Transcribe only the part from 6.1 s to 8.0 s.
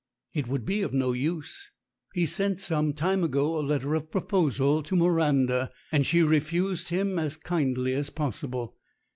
refused him as kindly